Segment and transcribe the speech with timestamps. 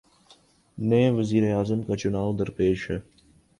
[0.77, 2.99] نئے وزیر اعظم کا چنائو درپیش ہے۔